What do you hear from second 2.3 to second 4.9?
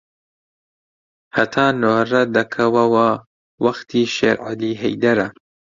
دەکەوەوە وەختی شێرعەلی